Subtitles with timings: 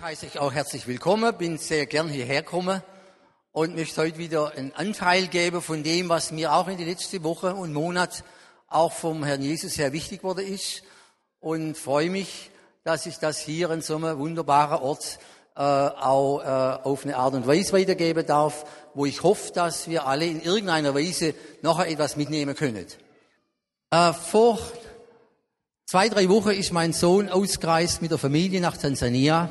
[0.00, 2.82] Ich heiße euch auch herzlich willkommen, bin sehr gern hierher gekommen
[3.52, 7.22] und möchte heute wieder einen Anteil geben von dem, was mir auch in den letzten
[7.22, 8.24] Wochen und Monat
[8.66, 10.84] auch vom Herrn Jesus sehr wichtig wurde ist
[11.38, 12.50] und freue mich,
[12.82, 15.18] dass ich das hier an so einem wunderbaren Ort
[15.54, 18.64] äh, auch äh, auf eine Art und Weise weitergeben darf,
[18.94, 22.86] wo ich hoffe, dass wir alle in irgendeiner Weise nachher etwas mitnehmen können.
[23.90, 24.60] Äh, vor
[25.84, 29.50] zwei, drei Wochen ist mein Sohn ausgereist mit der Familie nach Tansania.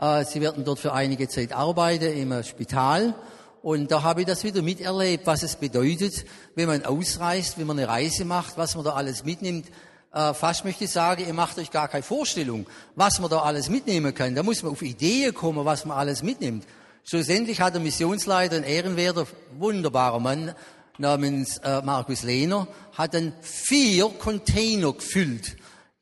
[0.00, 3.14] Äh, sie werden dort für einige Zeit arbeiten im Spital.
[3.62, 7.78] Und da habe ich das wieder miterlebt, was es bedeutet, wenn man ausreist, wenn man
[7.78, 9.66] eine Reise macht, was man da alles mitnimmt.
[10.12, 13.68] Äh, fast möchte ich sagen, ihr macht euch gar keine Vorstellung, was man da alles
[13.68, 14.34] mitnehmen kann.
[14.34, 16.64] Da muss man auf Ideen kommen, was man alles mitnimmt.
[17.04, 19.26] Schlussendlich hat der Missionsleiter, ein ehrenwerter,
[19.58, 20.54] wunderbarer Mann
[20.98, 25.56] namens äh, Markus Lehner, hat dann vier Container gefüllt.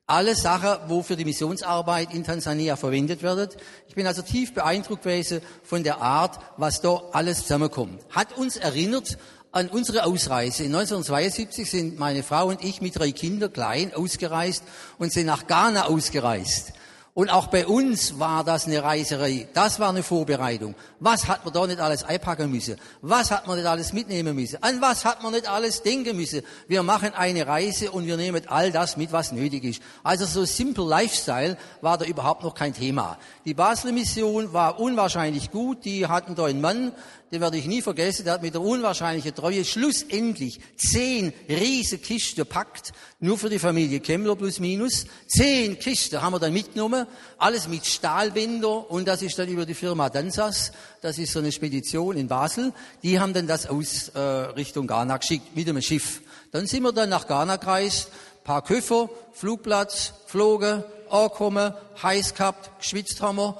[0.09, 3.49] Alle Sachen, wo für die Missionsarbeit in Tansania verwendet werden.
[3.89, 8.05] Ich bin also tief beeindruckt gewesen von der Art, was da alles zusammenkommt.
[8.11, 9.19] Hat uns erinnert
[9.51, 10.63] an unsere Ausreise.
[10.63, 14.63] In 1972 sind meine Frau und ich mit drei Kindern klein ausgereist
[14.99, 16.73] und sind nach Ghana ausgereist.
[17.17, 19.49] Und auch bei uns war das eine Reiserei.
[19.55, 20.75] Das war eine Vorbereitung.
[21.01, 22.77] Was hat man da nicht alles einpacken müssen?
[23.01, 24.63] Was hat man nicht alles mitnehmen müssen?
[24.63, 26.43] An was hat man nicht alles denken müssen?
[26.69, 29.83] Wir machen eine Reise und wir nehmen all das mit, was nötig ist.
[30.03, 33.17] Also so simple Lifestyle war da überhaupt noch kein Thema.
[33.47, 35.87] Die Basler Mission war unwahrscheinlich gut.
[35.87, 36.93] Die hatten da einen Mann,
[37.33, 42.47] den werde ich nie vergessen, der hat mit der unwahrscheinlichen Treue schlussendlich zehn riesige Kisten
[42.47, 45.07] packt, nur für die Familie Kemmler plus minus.
[45.27, 47.07] Zehn Kisten haben wir dann mitgenommen,
[47.39, 50.71] alles mit Stahlbänder und das ist dann über die Firma Dansas,
[51.03, 55.17] das ist so eine Spedition in Basel, die haben dann das aus äh, Richtung Ghana
[55.17, 56.23] geschickt mit einem Schiff.
[56.53, 58.09] Dann sind wir dann nach Ghana gereist,
[58.45, 63.59] paar Köffer, Flugplatz, flogen, angekommen, heiß gehabt, geschwitzt haben wir.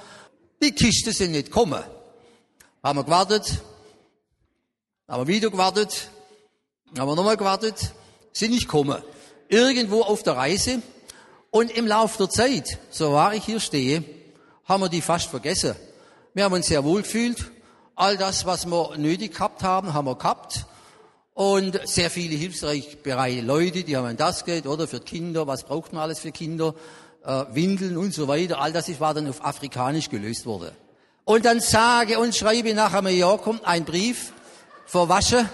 [0.63, 1.83] Die Kisten sind nicht gekommen.
[2.87, 3.63] Haben wir gewartet,
[5.09, 6.09] haben wir wieder gewartet,
[6.97, 7.93] haben wir nochmal gewartet,
[8.33, 9.03] sind nicht gekommen.
[9.49, 10.81] Irgendwo auf der Reise
[11.51, 14.05] und im Laufe der Zeit, so wahr ich hier stehe,
[14.67, 15.75] haben wir die fast vergessen.
[16.33, 17.51] Wir haben uns sehr wohl gefühlt.
[17.97, 20.67] All das, was wir nötig gehabt haben, haben wir gehabt.
[21.35, 26.03] Und sehr viele hilfsbereite Leute, die haben das Geld, oder für Kinder, was braucht man
[26.03, 26.73] alles für Kinder,
[27.25, 28.61] äh, Windeln und so weiter.
[28.61, 30.71] All das war dann auf Afrikanisch gelöst worden.
[31.29, 34.33] Und dann sage und schreibe nach einem Jahr kommt ein Brief,
[34.87, 35.51] verwaschen,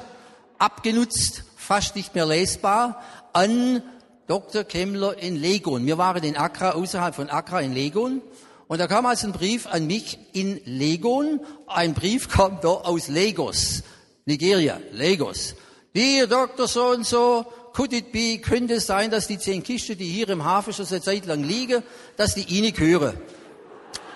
[0.59, 3.03] abgenutzt, fast nicht mehr lesbar,
[3.33, 3.83] an
[4.27, 4.65] Dr.
[4.65, 5.87] Kemmler in Legon.
[5.87, 8.21] Wir waren in Accra, außerhalb von Accra in Legon.
[8.69, 11.41] Und da kam also ein Brief an mich in Legon.
[11.67, 13.83] Ein Brief kam da aus Lagos,
[14.27, 15.55] Nigeria, Lagos.
[15.97, 16.69] Dear Dr.
[16.69, 20.29] So und so, could it be, könnte es sein, dass die zehn Kisten, die hier
[20.29, 21.83] im Hafen schon seit Zeit lang liegen,
[22.19, 23.17] dass die Ihnen gehören?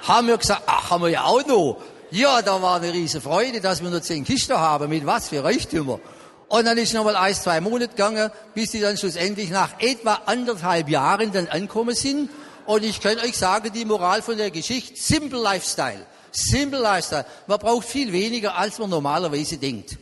[0.09, 1.79] Haben wir gesagt, ach, haben wir ja auch noch.
[2.11, 5.43] Ja, da war eine riese Freude, dass wir nur zehn Kisten haben, mit was für
[5.43, 6.01] Reichtümer.
[6.49, 10.21] Und dann ist noch mal ein, zwei Monate gegangen, bis die dann schlussendlich nach etwa
[10.27, 12.31] anderthalb Jahren dann ankommen sind.
[12.67, 16.07] Und ich kann euch sagen, die Moral von der Geschichte, simple Lifestyle.
[16.31, 17.27] Simple Lifestyle.
[17.47, 19.99] Man braucht viel weniger, als man normalerweise denkt.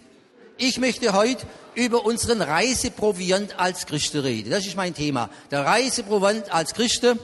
[0.58, 4.50] Ich möchte heute über unseren Reiseproviant als Christen reden.
[4.50, 5.30] Das ist mein Thema.
[5.50, 7.18] Der Reiseproviant als Christen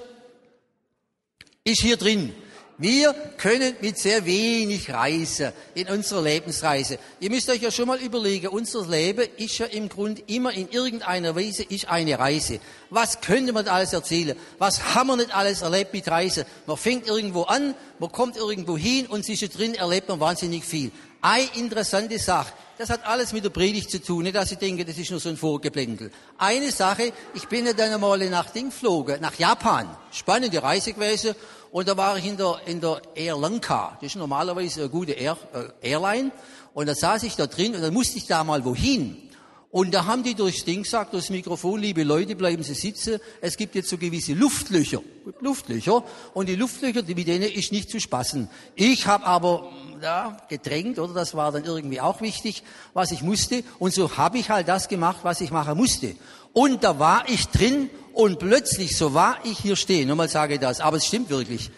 [1.64, 2.34] ist hier drin.
[2.80, 6.98] Wir können mit sehr wenig reisen in unserer Lebensreise.
[7.20, 10.66] Ihr müsst euch ja schon mal überlegen, unser Leben ist ja im Grunde immer in
[10.70, 12.58] irgendeiner Weise ist eine Reise.
[12.88, 14.34] Was könnte man alles erzählen?
[14.56, 16.46] Was haben wir nicht alles erlebt mit Reisen?
[16.64, 20.90] Man fängt irgendwo an, man kommt irgendwo hin und sich drin erlebt man wahnsinnig viel.
[21.20, 22.54] Eine interessante Sache.
[22.78, 25.20] Das hat alles mit der Predigt zu tun, nicht dass ich denke, das ist nur
[25.20, 26.10] so ein Vorgeblendel.
[26.38, 29.86] Eine Sache, ich bin ja dann einmal nach Ding geflogen, nach Japan.
[30.12, 31.34] Spannende Reise gewesen.
[31.72, 33.96] Und da war ich in der, in der Air Lanka.
[34.00, 35.36] Das ist normalerweise eine gute Air,
[35.82, 36.32] äh, Airline.
[36.74, 39.30] Und da saß ich da drin und dann musste ich da mal wohin.
[39.72, 43.20] Und da haben die durchs Ding gesagt, durchs Mikrofon, liebe Leute, bleiben Sie sitzen.
[43.40, 45.00] Es gibt jetzt so gewisse Luftlöcher.
[45.40, 46.02] Luftlöcher.
[46.34, 48.48] Und die Luftlöcher, mit denen ist nicht zu spaßen.
[48.74, 49.70] Ich habe aber
[50.02, 52.64] ja, gedrängt, oder das war dann irgendwie auch wichtig,
[52.94, 53.62] was ich musste.
[53.78, 56.16] Und so habe ich halt das gemacht, was ich machen musste.
[56.52, 60.60] Und da war ich drin und plötzlich, so war ich hier stehen, nochmal sage ich
[60.60, 61.70] das, aber es stimmt wirklich,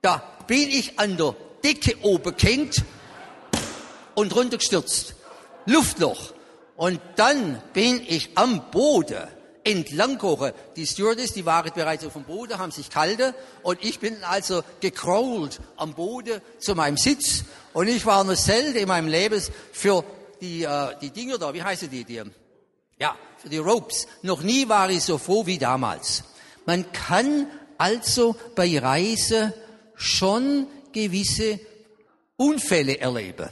[0.00, 1.34] da bin ich an der
[1.64, 2.82] Decke oben gehängt
[4.14, 5.14] und runtergestürzt.
[5.66, 6.32] Luftloch.
[6.76, 9.28] Und dann bin ich am Boden
[9.64, 10.52] entlang gekochen.
[10.76, 14.62] Die Stewardess, die waren bereits auf dem Boden, haben sich kalte und ich bin also
[14.80, 19.40] gecrawlt am Boden zu meinem Sitz und ich war nur selten in meinem Leben
[19.72, 20.04] für
[20.40, 22.22] die, äh, die Dinger da, wie heißen die, die,
[22.98, 24.06] ja, für die Ropes.
[24.22, 26.24] Noch nie war ich so froh wie damals.
[26.64, 29.52] Man kann also bei Reise
[29.96, 31.58] schon gewisse
[32.36, 33.48] Unfälle erleben.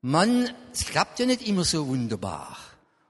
[0.00, 2.56] Man, es klappt ja nicht immer so wunderbar.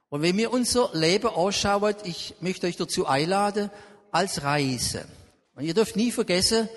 [0.08, 3.70] Und wenn wir unser Leben anschauen, ich möchte euch dazu einladen,
[4.10, 5.06] als Reise.
[5.54, 6.68] Und ihr dürft nie vergessen,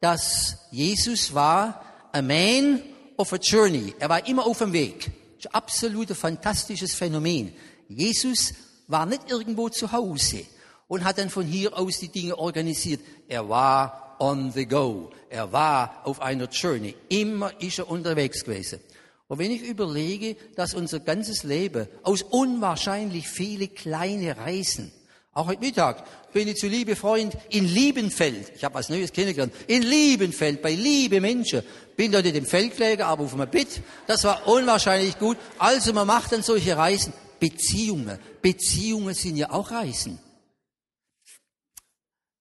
[0.00, 1.82] dass Jesus war
[2.12, 2.82] a man
[3.16, 3.94] of a journey.
[3.98, 5.10] Er war immer auf dem Weg.
[5.36, 7.54] Das ist ein absolut fantastisches Phänomen.
[7.88, 8.54] Jesus
[8.88, 10.44] war nicht irgendwo zu Hause
[10.88, 13.00] und hat dann von hier aus die Dinge organisiert.
[13.28, 15.10] Er war on the go.
[15.30, 16.94] Er war auf einer Journey.
[17.08, 18.80] Immer ist er unterwegs gewesen.
[19.26, 24.92] Und wenn ich überlege, dass unser ganzes Leben aus unwahrscheinlich viele kleine Reisen,
[25.32, 29.52] auch heute Mittag bin ich zu liebe Freund in Liebenfeld, ich habe was Neues kennengelernt,
[29.66, 31.62] in Liebenfeld, bei liebe Menschen,
[31.96, 35.36] bin dort in dem Feldkläger, aber auf einem Bett, das war unwahrscheinlich gut.
[35.58, 37.12] Also man macht dann solche Reisen,
[37.44, 40.18] Beziehungen, Beziehungen sind ja auch Reisen.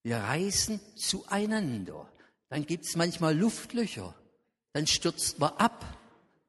[0.02, 2.10] Wir reisen zueinander.
[2.48, 4.16] Dann gibt's manchmal Luftlöcher.
[4.72, 5.86] Dann stürzt man ab.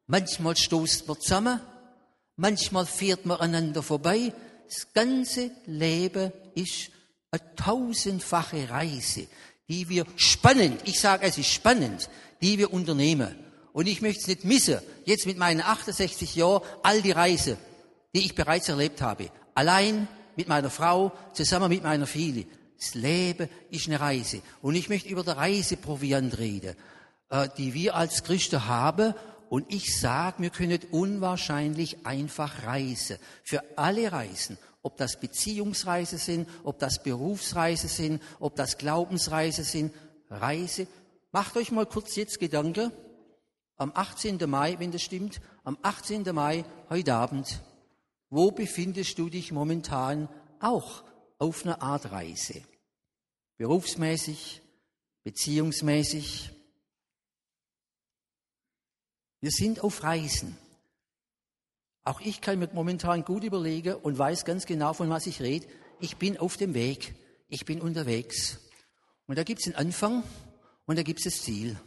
[0.06, 1.60] Manchmal stoßt man zusammen,
[2.36, 4.32] manchmal fährt man einander vorbei.
[4.68, 6.90] Das ganze Leben ist
[7.32, 9.26] eine tausendfache Reise,
[9.68, 12.08] die wir spannend, ich sage es ist spannend,
[12.40, 13.34] die wir unternehmen.
[13.72, 17.58] Und ich möchte es nicht missen, jetzt mit meinen 68 Jahren, all die Reise,
[18.14, 19.30] die ich bereits erlebt habe.
[19.54, 22.46] Allein mit meiner Frau, zusammen mit meiner Familie.
[22.78, 24.42] Das Leben ist eine Reise.
[24.62, 26.76] Und ich möchte über die Reiseproviant reden,
[27.30, 29.14] äh, die wir als Christen haben
[29.48, 33.18] und ich sage, wir können unwahrscheinlich einfach reisen.
[33.42, 34.58] Für alle Reisen.
[34.82, 39.94] Ob das Beziehungsreise sind, ob das Berufsreise sind, ob das Glaubensreise sind.
[40.28, 40.86] Reise.
[41.32, 42.90] Macht euch mal kurz jetzt Gedanke.
[43.76, 44.38] Am 18.
[44.48, 46.24] Mai, wenn das stimmt, am 18.
[46.32, 47.60] Mai, heute Abend,
[48.34, 50.28] wo befindest du dich momentan
[50.58, 51.04] auch
[51.38, 52.62] auf einer Art Reise?
[53.58, 54.60] Berufsmäßig,
[55.22, 56.50] beziehungsmäßig,
[59.40, 60.56] wir sind auf Reisen.
[62.02, 65.68] Auch ich kann mir momentan gut überlegen und weiß ganz genau, von was ich rede.
[66.00, 67.14] Ich bin auf dem Weg.
[67.48, 68.58] Ich bin unterwegs.
[69.28, 70.24] Und da gibt es den Anfang
[70.86, 71.78] und da gibt es das Ziel.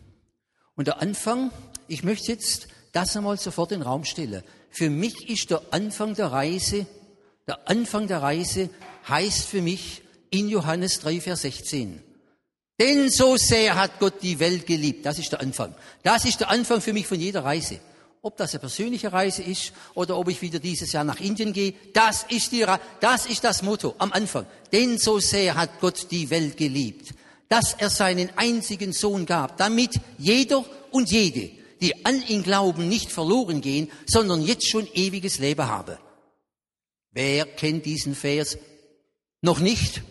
[0.75, 1.51] Und der Anfang,
[1.89, 4.41] ich möchte jetzt das einmal sofort in den Raum stellen.
[4.71, 6.87] Für mich ist der Anfang der Reise,
[7.45, 8.71] der Anfang der Reise
[9.07, 10.01] heißt für mich
[10.31, 12.01] in Johannes 3, Vers 16.
[12.79, 15.05] Denn so sehr hat Gott die Welt geliebt.
[15.05, 15.75] Das ist der Anfang.
[16.01, 17.79] Das ist der Anfang für mich von jeder Reise.
[18.23, 21.75] Ob das eine persönliche Reise ist oder ob ich wieder dieses Jahr nach Indien gehe,
[21.93, 22.65] das ist, die,
[22.99, 24.47] das ist das Motto am Anfang.
[24.71, 27.13] Denn so sehr hat Gott die Welt geliebt,
[27.47, 33.11] dass er seinen einzigen Sohn gab, damit jeder und jede, die an ihn glauben, nicht
[33.11, 35.99] verloren gehen, sondern jetzt schon ewiges Leben habe.
[37.11, 38.57] Wer kennt diesen Vers
[39.41, 40.01] noch nicht?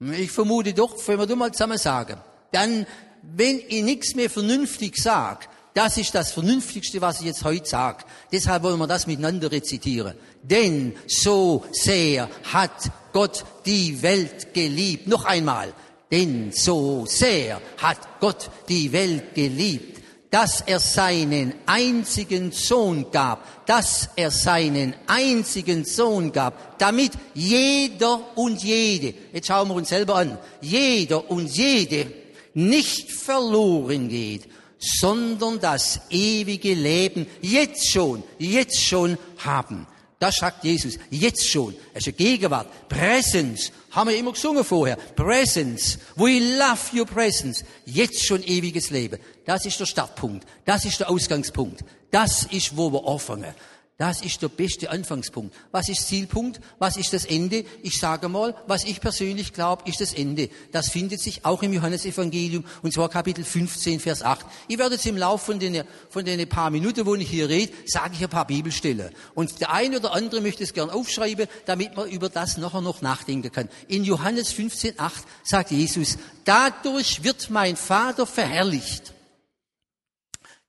[0.00, 2.20] Ich vermute doch, wenn wir das mal zusammen sagen,
[2.50, 2.86] dann,
[3.22, 8.04] wenn ich nichts mehr vernünftig sage, das ist das Vernünftigste, was ich jetzt heute sage.
[8.30, 10.18] Deshalb wollen wir das miteinander rezitieren.
[10.42, 15.06] Denn so sehr hat Gott die Welt geliebt.
[15.06, 15.72] Noch einmal.
[16.12, 19.92] Denn so sehr hat Gott die Welt geliebt
[20.32, 28.64] dass er seinen einzigen Sohn gab, dass er seinen einzigen Sohn gab, damit jeder und
[28.64, 32.10] jede, jetzt schauen wir uns selber an, jeder und jede
[32.54, 39.86] nicht verloren geht, sondern das ewige Leben jetzt schon, jetzt schon haben.
[40.18, 41.74] Das sagt Jesus, jetzt schon.
[41.92, 44.96] Eine Gegenwart, Präsenz, haben wir immer gesungen vorher.
[44.96, 45.98] Presence.
[46.16, 47.64] We love your presence.
[47.84, 49.18] Jetzt schon ewiges Leben.
[49.44, 50.46] Das ist der Startpunkt.
[50.64, 51.84] Das ist der Ausgangspunkt.
[52.10, 53.54] Das ist, wo wir anfangen.
[54.02, 55.54] Das ist der beste Anfangspunkt.
[55.70, 56.60] Was ist Zielpunkt?
[56.80, 57.64] Was ist das Ende?
[57.84, 60.48] Ich sage mal, was ich persönlich glaube, ist das Ende.
[60.72, 64.44] Das findet sich auch im Johannesevangelium, und zwar Kapitel 15, Vers 8.
[64.66, 67.72] Ich werde jetzt im Laufe von den, von den paar Minuten, wo ich hier rede,
[67.86, 69.12] sage ich ein paar Bibelstellen.
[69.34, 73.02] Und der eine oder andere möchte es gern aufschreiben, damit man über das nachher noch
[73.02, 73.68] nachdenken kann.
[73.86, 79.12] In Johannes 15, 8 sagt Jesus, dadurch wird mein Vater verherrlicht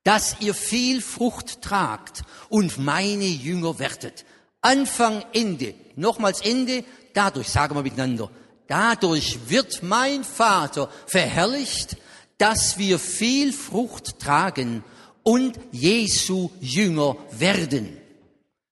[0.04, 4.26] dass ihr viel Frucht tragt und meine Jünger werdet.
[4.62, 6.84] Anfang, Ende, nochmals Ende,
[7.14, 8.30] dadurch, sagen wir miteinander,
[8.68, 11.98] dadurch wird mein Vater verherrlicht,
[12.38, 14.84] dass wir viel Frucht tragen
[15.24, 17.98] und Jesu Jünger werden.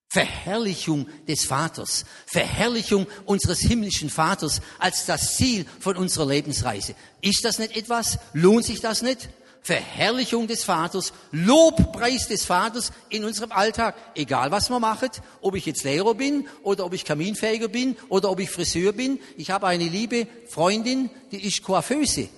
[0.08, 6.94] Verherrlichung des Vaters, Verherrlichung unseres himmlischen Vaters als das Ziel von unserer Lebensreise.
[7.22, 8.18] Ist das nicht etwas?
[8.34, 9.30] Lohnt sich das nicht?
[9.62, 15.66] Verherrlichung des Vaters, Lobpreis des Vaters in unserem Alltag, egal was man macht, ob ich
[15.66, 19.20] jetzt Lehrer bin oder ob ich Kaminfähiger bin oder ob ich Friseur bin.
[19.36, 22.28] Ich habe eine liebe Freundin, die ist Coiffeuse.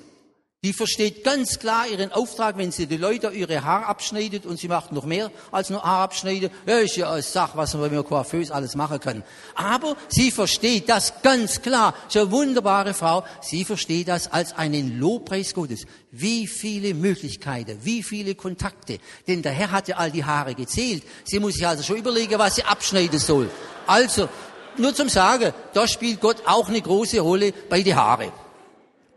[0.65, 4.69] Die versteht ganz klar ihren Auftrag, wenn sie die Leute ihre Haare abschneidet und sie
[4.69, 6.49] macht noch mehr als nur Haare abschneiden.
[6.65, 9.23] Ja, ist ja eine Sache, was man mit Coiffeuse alles machen kann.
[9.55, 11.95] Aber sie versteht das ganz klar.
[12.09, 13.25] So eine wunderbare Frau.
[13.43, 15.85] Sie versteht das als einen Lobpreis Gottes.
[16.11, 19.01] Wie viele Möglichkeiten, wie viele Kontakte.
[19.29, 21.03] Denn der Herr hat ja all die Haare gezählt.
[21.25, 23.51] Sie muss sich also schon überlegen, was sie abschneiden soll.
[23.87, 24.31] Also,
[24.79, 28.33] nur zum Sagen, da spielt Gott auch eine große Rolle bei den Haare.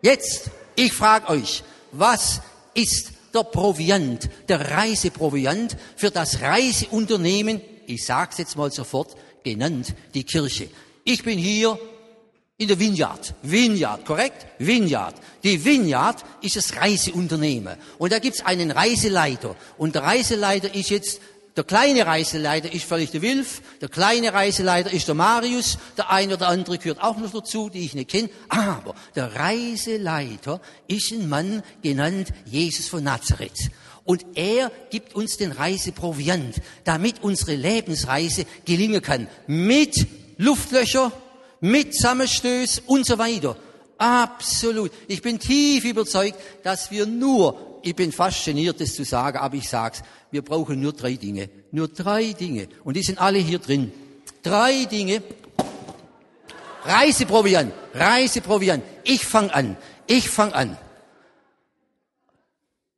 [0.01, 2.39] Jetzt ich frage euch, was
[2.74, 9.96] ist der Proviant, der Reiseproviant für das Reiseunternehmen, ich sage es jetzt mal sofort, genannt
[10.13, 10.69] die Kirche.
[11.03, 11.79] Ich bin hier
[12.57, 13.34] in der Vineyard.
[13.41, 14.46] Vineyard, korrekt?
[14.60, 15.15] Vineyard.
[15.43, 17.77] Die Vineyard ist das Reiseunternehmen.
[17.98, 19.55] Und da gibt's einen Reiseleiter.
[19.77, 21.22] Und der Reiseleiter ist jetzt
[21.57, 26.35] der kleine Reiseleiter ist völlig der Wilf, der kleine Reiseleiter ist der Marius, der eine
[26.35, 28.29] oder andere gehört auch noch dazu, die ich nicht kenne.
[28.47, 33.71] Aber der Reiseleiter ist ein Mann genannt Jesus von Nazareth.
[34.05, 39.27] Und er gibt uns den Reiseproviant, damit unsere Lebensreise gelingen kann.
[39.47, 41.11] Mit Luftlöcher,
[41.59, 43.57] mit Sammelstöß und so weiter.
[43.97, 44.91] Absolut.
[45.07, 49.56] Ich bin tief überzeugt, dass wir nur, ich bin fast geniert, das zu sagen, aber
[49.56, 51.50] ich sag's, wir brauchen nur drei Dinge.
[51.72, 52.67] Nur drei Dinge.
[52.84, 53.94] Und die sind alle hier drin.
[54.44, 55.24] Drei Dinge.
[56.84, 58.84] Reiseproviant, Reiseproviant.
[59.06, 59.77] Ich fang an.
[60.06, 60.77] Ich fang an.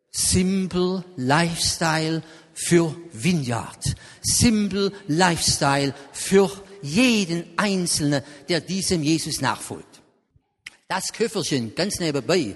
[0.09, 3.95] Simple Lifestyle für Vineyard.
[4.21, 6.49] Simple Lifestyle für
[6.81, 10.01] jeden Einzelnen, der diesem Jesus nachfolgt.
[10.87, 12.55] Das Köfferchen ganz nebenbei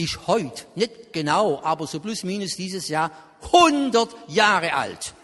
[0.00, 3.10] ist heute, nicht genau, aber so plus minus dieses Jahr
[3.52, 5.14] 100 Jahre alt.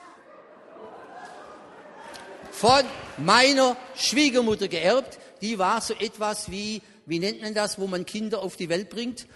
[2.51, 2.83] Von
[3.19, 5.19] meiner Schwiegermutter geerbt.
[5.43, 8.89] Die war so etwas wie, wie nennt man das, wo man Kinder auf die Welt
[8.89, 9.27] bringt?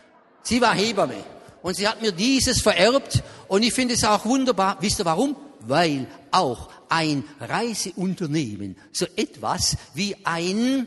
[0.42, 1.23] Sie war Hebamme.
[1.62, 3.23] Und sie hat mir dieses vererbt.
[3.49, 4.78] Und ich finde es auch wunderbar.
[4.80, 5.37] Wisst ihr warum?
[5.61, 10.87] Weil auch ein Reiseunternehmen so etwas wie ein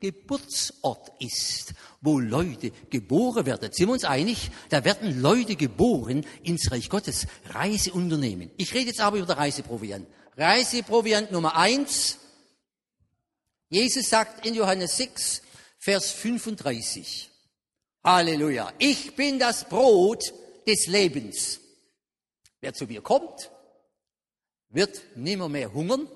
[0.00, 3.72] Geburtsort ist wo Leute geboren werden.
[3.72, 4.50] Sind wir uns einig?
[4.68, 7.26] Da werden Leute geboren ins Reich Gottes.
[7.46, 8.50] Reiseunternehmen.
[8.58, 10.06] Ich rede jetzt aber über Reiseproviant.
[10.36, 12.18] Reiseproviant Nummer eins.
[13.70, 15.42] Jesus sagt in Johannes 6,
[15.78, 17.30] Vers 35.
[18.04, 18.72] Halleluja.
[18.78, 20.22] Ich bin das Brot
[20.66, 21.60] des Lebens.
[22.60, 23.50] Wer zu mir kommt,
[24.68, 26.06] wird nimmer mehr hungern.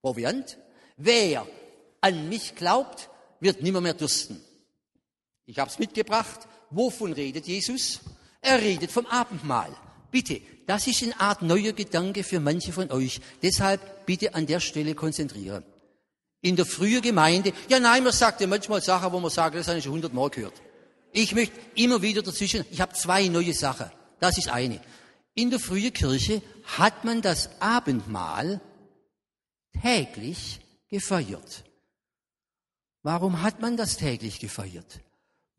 [0.00, 0.56] Proviant.
[0.96, 1.46] Wer
[2.00, 4.42] an mich glaubt, wird nimmer mehr dürsten.
[5.52, 6.48] Ich habe es mitgebracht.
[6.70, 8.00] Wovon redet Jesus?
[8.40, 9.76] Er redet vom Abendmahl.
[10.10, 13.20] Bitte, das ist eine Art neuer Gedanke für manche von euch.
[13.42, 15.62] Deshalb bitte an der Stelle konzentrieren.
[16.40, 19.68] In der frühen Gemeinde, ja nein, man sagt ja manchmal Sachen, wo man sagt, das
[19.68, 20.54] habe ich schon hundertmal gehört.
[21.12, 23.90] Ich möchte immer wieder dazwischen, ich habe zwei neue Sachen.
[24.20, 24.80] Das ist eine.
[25.34, 28.62] In der frühen Kirche hat man das Abendmahl
[29.82, 31.62] täglich gefeiert.
[33.02, 35.02] Warum hat man das täglich gefeiert?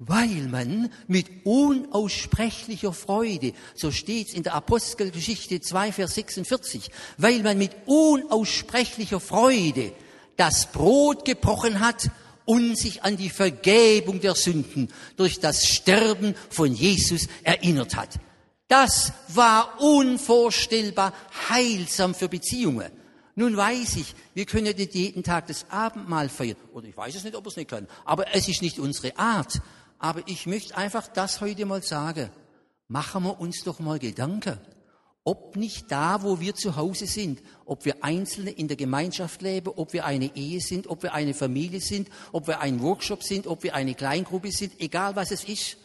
[0.07, 7.57] Weil man mit unaussprechlicher Freude, so steht's in der Apostelgeschichte 2, Vers 46, weil man
[7.57, 9.93] mit unaussprechlicher Freude
[10.35, 12.09] das Brot gebrochen hat
[12.45, 18.19] und sich an die Vergebung der Sünden durch das Sterben von Jesus erinnert hat.
[18.67, 21.13] Das war unvorstellbar
[21.49, 22.91] heilsam für Beziehungen.
[23.35, 26.57] Nun weiß ich, wir können nicht jeden Tag das Abendmahl feiern.
[26.71, 27.87] Oder ich weiß es nicht, ob wir es nicht können.
[28.05, 29.59] Aber es ist nicht unsere Art.
[30.03, 32.29] Aber ich möchte einfach das heute mal sagen.
[32.89, 34.59] Machen wir uns doch mal Gedanken,
[35.23, 39.71] ob nicht da, wo wir zu Hause sind, ob wir Einzelne in der Gemeinschaft leben,
[39.77, 43.47] ob wir eine Ehe sind, ob wir eine Familie sind, ob wir ein Workshop sind,
[43.47, 45.77] ob wir eine Kleingruppe sind, egal was es ist.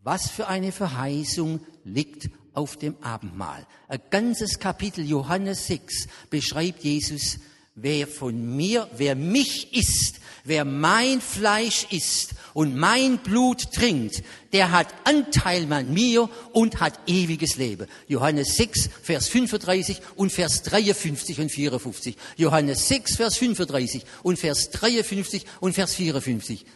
[0.00, 3.66] Was für eine Verheißung liegt auf dem Abendmahl.
[3.88, 7.38] Ein ganzes Kapitel Johannes 6 beschreibt Jesus,
[7.74, 14.70] wer von mir, wer mich isst, wer mein Fleisch isst und mein Blut trinkt, der
[14.72, 17.86] hat Anteil an mir und hat ewiges Leben.
[18.08, 22.16] Johannes 6, Vers 35 und Vers 53 und 54.
[22.36, 26.66] Johannes 6, Vers 35 und Vers 53 und Vers 54.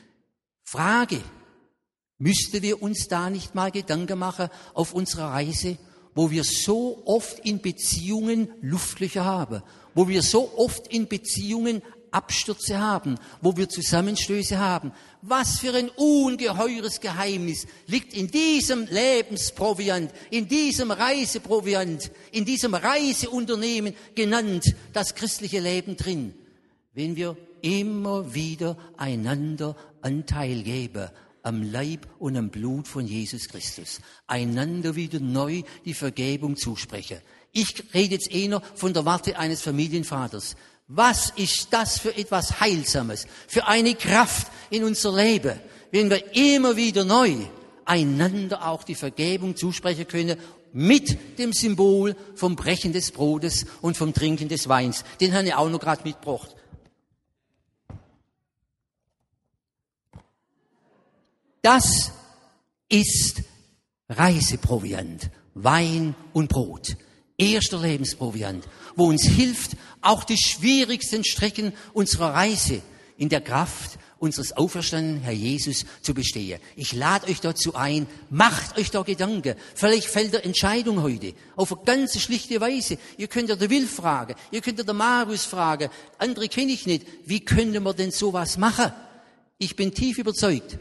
[0.62, 1.20] Frage.
[2.18, 5.76] Müssten wir uns da nicht mal Gedanken machen auf unserer Reise,
[6.14, 9.62] wo wir so oft in Beziehungen Luftlöcher haben,
[9.94, 14.92] wo wir so oft in Beziehungen Abstürze haben, wo wir Zusammenstöße haben.
[15.28, 23.94] Was für ein ungeheures Geheimnis liegt in diesem Lebensproviant, in diesem Reiseproviant, in diesem Reiseunternehmen
[24.14, 26.32] genannt, das christliche Leben drin.
[26.94, 31.10] Wenn wir immer wieder einander Anteil geben
[31.42, 34.00] am Leib und am Blut von Jesus Christus.
[34.26, 37.18] Einander wieder neu die Vergebung zusprechen.
[37.52, 40.56] Ich rede jetzt eher von der Warte eines Familienvaters.
[40.88, 45.58] Was ist das für etwas Heilsames, für eine Kraft in unser Leben,
[45.90, 47.34] wenn wir immer wieder neu
[47.84, 50.38] einander auch die Vergebung zusprechen können
[50.72, 55.04] mit dem Symbol vom Brechen des Brotes und vom Trinken des Weins.
[55.20, 56.54] Den haben wir auch noch gerade mitgebracht.
[61.62, 62.12] Das
[62.88, 63.42] ist
[64.08, 66.96] Reiseproviant, Wein und Brot.
[67.38, 68.64] Erster Lebensproviant,
[68.94, 72.80] wo uns hilft, auch die schwierigsten Strecken unserer Reise
[73.18, 76.60] in der Kraft unseres auferstandenen Herr Jesus zu bestehen.
[76.74, 79.56] Ich lade euch dazu ein, macht euch da Gedanken.
[79.74, 82.98] Vielleicht fällt der Entscheidung heute auf eine ganz schlichte Weise.
[83.18, 86.86] Ihr könnt ja der Will fragen, ihr könnt ja der Marius fragen, andere kenne ich
[86.86, 87.06] nicht.
[87.24, 88.92] Wie können wir denn sowas machen?
[89.58, 90.78] Ich bin tief überzeugt,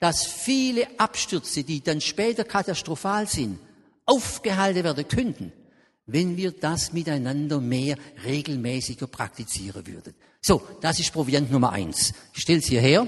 [0.00, 3.58] dass viele Abstürze, die dann später katastrophal sind,
[4.06, 5.52] aufgehalten werden könnten,
[6.08, 10.14] wenn wir das miteinander mehr regelmäßiger praktizieren würden.
[10.40, 12.12] So, das ist Proviant Nummer eins.
[12.34, 13.06] Ich stell's hierher.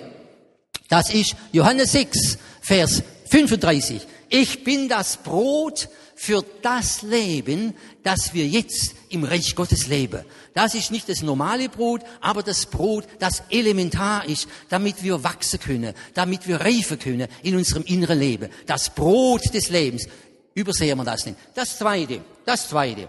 [0.88, 4.06] Das ist Johannes 6, Vers 35.
[4.28, 10.22] Ich bin das Brot für das Leben, das wir jetzt im Reich Gottes leben.
[10.52, 15.58] Das ist nicht das normale Brot, aber das Brot, das elementar ist, damit wir wachsen
[15.58, 18.50] können, damit wir reifen können in unserem inneren Leben.
[18.66, 20.08] Das Brot des Lebens.
[20.54, 21.38] Übersehen wir das nicht.
[21.54, 23.08] Das zweite, das zweite.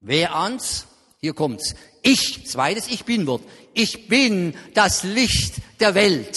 [0.00, 0.86] Wer ans?
[1.20, 1.74] Hier kommt's.
[2.02, 3.42] Ich, zweites Ich bin Wort.
[3.74, 6.36] Ich bin das Licht der Welt.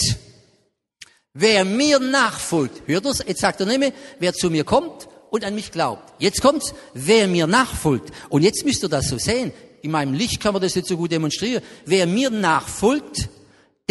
[1.34, 3.24] Wer mir nachfolgt, hört das?
[3.26, 6.12] Jetzt sagt er nicht mehr, wer zu mir kommt und an mich glaubt.
[6.18, 8.10] Jetzt kommt's, wer mir nachfolgt.
[8.28, 9.52] Und jetzt müsst ihr das so sehen.
[9.80, 11.62] In meinem Licht kann man das jetzt so gut demonstrieren.
[11.86, 13.28] Wer mir nachfolgt,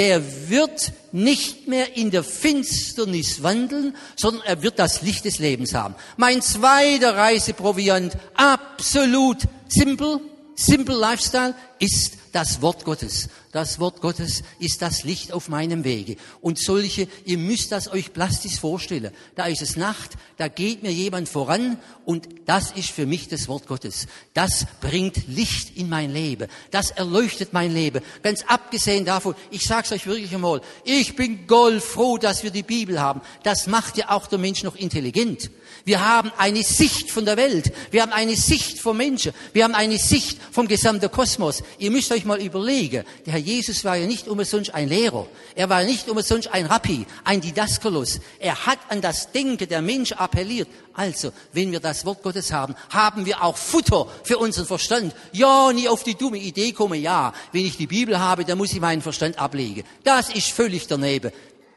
[0.01, 5.75] der wird nicht mehr in der Finsternis wandeln, sondern er wird das Licht des Lebens
[5.75, 5.93] haben.
[6.17, 9.37] Mein zweiter Reiseproviant, absolut
[9.67, 10.19] simpel,
[10.55, 13.29] simple Lifestyle, ist das Wort Gottes.
[13.51, 16.15] Das Wort Gottes ist das Licht auf meinem Wege.
[16.39, 19.11] Und solche, ihr müsst das euch plastisch vorstellen.
[19.35, 23.47] Da ist es Nacht, da geht mir jemand voran und das ist für mich das
[23.47, 24.07] Wort Gottes.
[24.33, 26.47] Das bringt Licht in mein Leben.
[26.71, 28.01] Das erleuchtet mein Leben.
[28.23, 32.99] Ganz abgesehen davon, ich sag's euch wirklich einmal, ich bin goldfroh, dass wir die Bibel
[32.99, 33.21] haben.
[33.43, 35.51] Das macht ja auch der Mensch noch intelligent.
[35.85, 37.73] Wir haben eine Sicht von der Welt.
[37.91, 39.33] Wir haben eine Sicht vom Menschen.
[39.53, 41.63] Wir haben eine Sicht vom gesamten Kosmos.
[41.79, 45.27] Ihr müsst euch mal überlegen, der Herr Jesus war ja nicht umsonst ein Lehrer.
[45.55, 48.19] Er war nicht umsonst ein Rabbi, ein Didaskalos.
[48.39, 50.67] Er hat an das Denken der Menschen appelliert.
[50.93, 55.15] Also, wenn wir das Wort Gottes haben, haben wir auch Futter für unseren Verstand.
[55.31, 58.73] Ja, nie auf die dumme Idee komme, ja, wenn ich die Bibel habe, dann muss
[58.73, 59.83] ich meinen Verstand ablegen.
[60.03, 61.31] Das ist völlig daneben.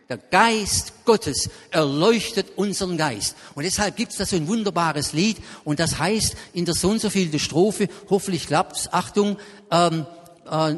[0.08, 3.36] Der Geist Gottes erleuchtet unseren Geist.
[3.54, 5.38] Und deshalb gibt es da so ein wunderbares Lied.
[5.64, 9.38] Und das heißt in der so und so vielen Strophe, hoffentlich klappt's, Achtung,
[9.70, 10.06] ähm,
[10.50, 10.74] äh,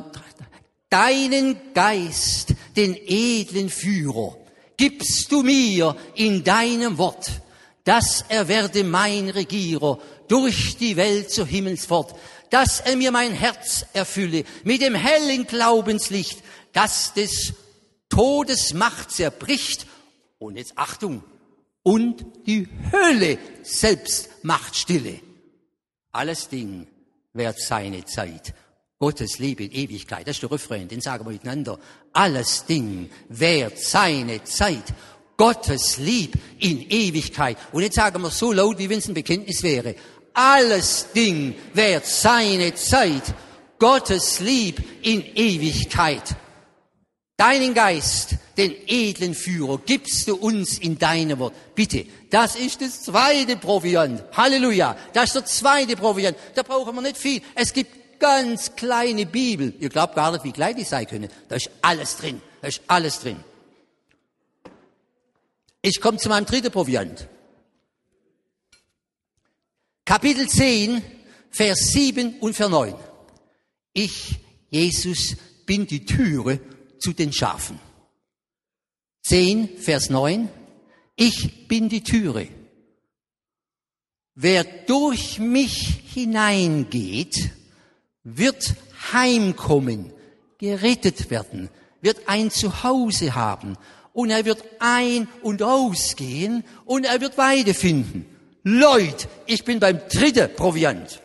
[0.90, 4.37] deinen Geist, den edlen Führer,
[4.77, 7.31] gibst du mir in deinem Wort,
[7.85, 12.14] dass er werde mein Regierer durch die Welt zur Himmelsfort,
[12.51, 17.55] dass er mir mein Herz erfülle mit dem hellen Glaubenslicht, das des
[18.09, 19.87] Todes Macht zerbricht
[20.38, 21.22] und jetzt Achtung,
[21.83, 25.20] und die Hölle selbst macht stille.
[26.11, 26.88] Alles Ding
[27.33, 28.55] währt seine Zeit.
[28.98, 30.26] Gottes Liebe in Ewigkeit.
[30.26, 31.78] Das ist der Refrain, den sagen wir miteinander.
[32.12, 34.94] Alles Ding währt seine Zeit.
[35.37, 37.59] Gottes Lieb in Ewigkeit.
[37.72, 39.94] Und jetzt sagen wir so laut, wie wenn es ein Bekenntnis wäre.
[40.32, 43.35] Alles Ding währt seine Zeit.
[43.78, 46.35] Gottes Lieb in Ewigkeit.
[47.37, 51.52] Deinen Geist, den edlen Führer, gibst du uns in deinem Wort.
[51.74, 54.24] Bitte, das ist das zweite Proviant.
[54.32, 54.96] Halleluja.
[55.12, 56.38] Das ist der zweite Proviant.
[56.54, 57.42] Da brauchen wir nicht viel.
[57.54, 59.74] Es gibt ganz kleine Bibel.
[59.81, 61.29] Ihr glaubt gar nicht, wie klein die sein können.
[61.48, 62.40] Da ist alles drin.
[62.61, 63.42] Da ist alles drin.
[65.83, 67.29] Ich komme zu meinem dritten Proviant.
[70.05, 71.02] Kapitel 10,
[71.50, 72.94] Vers 7 und Vers 9.
[73.92, 74.37] Ich,
[74.70, 76.61] Jesus, bin die Türe
[76.98, 77.79] zu den Schafen.
[79.22, 80.48] 10, Vers 9.
[81.16, 82.48] Ich bin die Türe.
[84.35, 87.50] Wer durch mich hineingeht,
[88.26, 88.74] wird
[89.12, 90.12] heimkommen,
[90.58, 93.76] gerettet werden, wird ein Zuhause haben
[94.12, 98.26] und er wird ein- und ausgehen und er wird Weide finden.
[98.64, 101.22] Leute, ich bin beim dritten Proviant.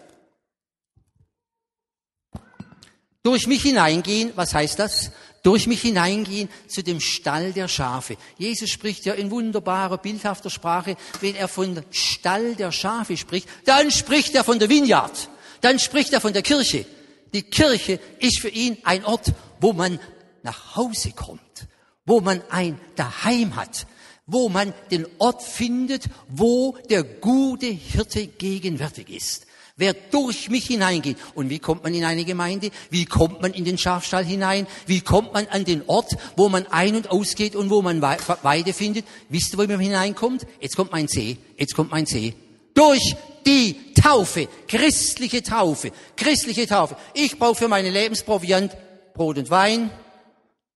[3.24, 5.12] Durch mich hineingehen, was heißt das?
[5.44, 8.16] durch mich hineingehen zu dem Stall der Schafe.
[8.38, 13.90] Jesus spricht ja in wunderbarer, bildhafter Sprache, wenn er von Stall der Schafe spricht, dann
[13.90, 15.30] spricht er von der Vineyard,
[15.62, 16.86] dann spricht er von der Kirche.
[17.34, 20.00] Die Kirche ist für ihn ein Ort, wo man
[20.44, 21.68] nach Hause kommt,
[22.06, 23.88] wo man ein Daheim hat,
[24.26, 29.46] wo man den Ort findet, wo der gute Hirte gegenwärtig ist.
[29.78, 31.18] Wer durch mich hineingeht.
[31.34, 32.70] Und wie kommt man in eine Gemeinde?
[32.90, 34.68] Wie kommt man in den Schafstall hinein?
[34.86, 38.74] Wie kommt man an den Ort, wo man ein- und ausgeht und wo man Weide
[38.74, 39.06] findet?
[39.30, 40.46] Wisst ihr, wo man hineinkommt?
[40.60, 41.38] Jetzt kommt mein See.
[41.58, 42.36] Jetzt kommt mein See.
[42.74, 44.48] Durch die Taufe.
[44.68, 45.92] Christliche Taufe.
[46.16, 46.96] Christliche Taufe.
[47.14, 48.76] Ich brauche für meine Lebensproviant
[49.14, 49.92] Brot und Wein,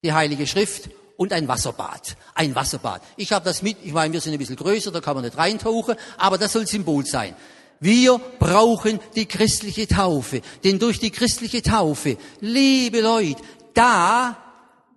[0.04, 2.18] die Heilige Schrift und ein Wasserbad.
[2.34, 3.02] Ein Wasserbad.
[3.18, 5.38] Ich habe das mit, ich meine, wir sind ein bisschen größer, da kann man nicht
[5.38, 7.36] reintauchen, aber das soll Symbol sein.
[7.80, 10.42] Wir brauchen die christliche Taufe.
[10.64, 13.42] Denn durch die christliche Taufe, liebe Leute,
[13.74, 14.38] da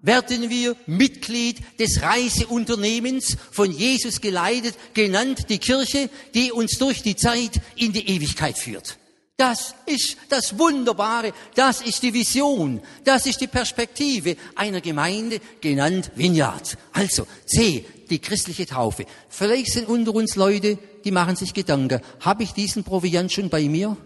[0.00, 7.16] werden wir Mitglied des Reiseunternehmens von Jesus geleitet, genannt die Kirche, die uns durch die
[7.16, 8.98] Zeit in die Ewigkeit führt.
[9.36, 16.10] Das ist das Wunderbare, das ist die Vision, das ist die Perspektive einer Gemeinde, genannt
[16.16, 16.76] Vineyard.
[16.92, 19.06] Also, C, die christliche Taufe.
[19.28, 23.68] Vielleicht sind unter uns Leute, die machen sich Gedanken, habe ich diesen Proviant schon bei
[23.68, 23.96] mir?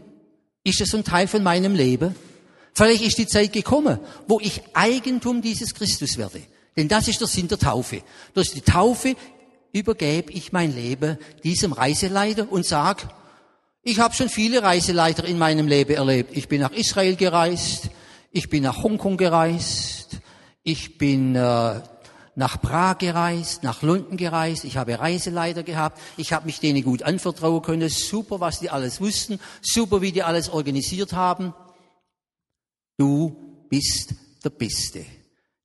[0.64, 2.14] Ist es ein Teil von meinem Leben?
[2.74, 6.42] Vielleicht ist die Zeit gekommen, wo ich Eigentum dieses Christus werde.
[6.76, 8.02] Denn das ist der Sinn der Taufe.
[8.32, 9.14] Durch die Taufe
[9.72, 13.08] übergebe ich mein Leben diesem Reiseleiter und sage,
[13.82, 16.36] ich habe schon viele Reiseleiter in meinem Leben erlebt.
[16.36, 17.90] Ich bin nach Israel gereist,
[18.30, 20.18] ich bin nach Hongkong gereist,
[20.62, 21.80] ich bin äh,
[22.34, 27.02] nach Prag gereist, nach London gereist, ich habe Reiseleiter gehabt, ich habe mich denen gut
[27.02, 31.52] anvertrauen können, super, was die alles wussten, super, wie die alles organisiert haben.
[33.02, 33.34] Du
[33.68, 35.04] bist der Beste.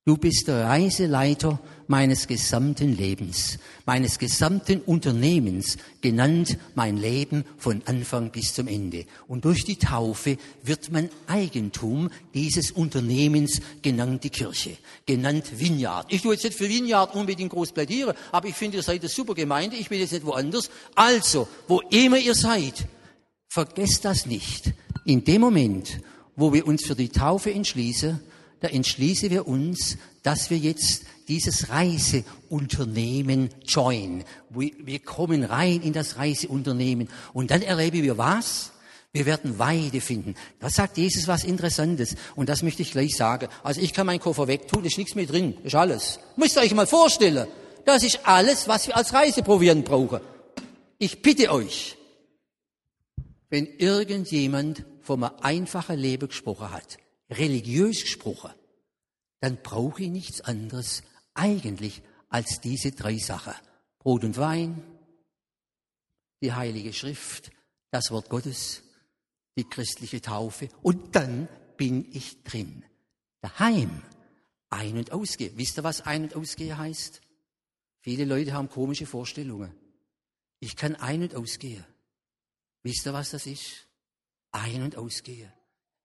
[0.04, 8.32] Du bist der Reiseleiter meines gesamten Lebens, meines gesamten Unternehmens, genannt mein Leben von Anfang
[8.32, 9.04] bis zum Ende.
[9.28, 16.12] Und durch die Taufe wird man Eigentum dieses Unternehmens, genannt die Kirche, genannt Vineyard.
[16.12, 19.10] Ich tue jetzt nicht für Vineyard unbedingt groß plädieren, aber ich finde, ihr seid eine
[19.10, 20.70] super Gemeinde, ich bin jetzt nicht woanders.
[20.96, 22.88] Also, wo immer ihr seid,
[23.46, 24.72] vergesst das nicht.
[25.04, 26.00] In dem Moment,
[26.38, 28.20] wo wir uns für die Taufe entschließen,
[28.60, 34.24] da entschließen wir uns, dass wir jetzt dieses Reiseunternehmen join.
[34.50, 38.72] Wir kommen rein in das Reiseunternehmen und dann erleben wir was?
[39.12, 40.34] Wir werden Weide finden.
[40.60, 43.48] Da sagt Jesus was Interessantes und das möchte ich gleich sagen.
[43.64, 46.20] Also ich kann meinen Koffer wegtun, ist nichts mehr drin, ist alles.
[46.36, 47.48] Müsst ihr euch mal vorstellen,
[47.84, 50.20] das ist alles, was wir als Reiseproviant brauchen.
[50.98, 51.96] Ich bitte euch,
[53.50, 56.98] wenn irgendjemand vom einfachen Leben gesprochen hat,
[57.30, 58.52] religiös gesprochen,
[59.40, 63.54] dann brauche ich nichts anderes eigentlich als diese drei Sachen.
[64.00, 64.82] Brot und Wein,
[66.42, 67.50] die Heilige Schrift,
[67.90, 68.82] das Wort Gottes,
[69.56, 72.84] die christliche Taufe und dann bin ich drin.
[73.40, 74.02] Daheim.
[74.68, 75.56] Ein- und Ausgehen.
[75.56, 77.22] Wisst ihr, was Ein- und Ausgehen heißt?
[78.00, 79.72] Viele Leute haben komische Vorstellungen.
[80.60, 81.86] Ich kann ein- und ausgehen.
[82.82, 83.87] Wisst ihr, was das ist?
[84.52, 85.52] Ein- und ausgehen.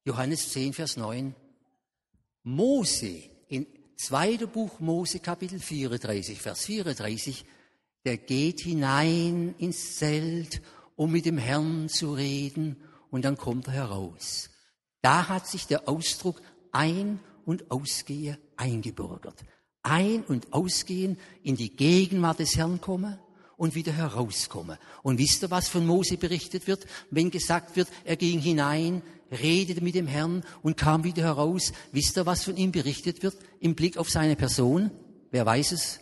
[0.05, 1.35] Johannes 10, Vers 9.
[2.43, 3.65] Mose, in
[3.97, 4.47] 2.
[4.47, 7.45] Buch Mose, Kapitel 34, Vers 34,
[8.05, 10.61] der geht hinein ins Zelt,
[10.95, 12.77] um mit dem Herrn zu reden,
[13.09, 14.49] und dann kommt er heraus.
[15.01, 19.45] Da hat sich der Ausdruck ein- und ausgehe eingebürgert.
[19.83, 23.19] Ein- und ausgehen, in die Gegenwart des Herrn kommen
[23.63, 24.77] und wieder herauskommen.
[25.03, 26.85] Und wisst ihr, was von Mose berichtet wird?
[27.11, 31.71] Wenn gesagt wird, er ging hinein, redete mit dem Herrn und kam wieder heraus.
[31.93, 34.91] Wisst ihr, was von ihm berichtet wird im Blick auf seine Person?
[35.31, 36.01] Wer weiß es?